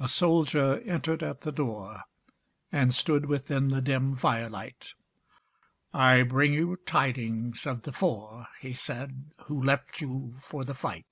[0.00, 2.04] A soldier entered at the door,
[2.70, 4.94] And stood within the dim firelight:
[5.92, 11.04] "I bring you tidings of the four," He said, "who left you for the fight."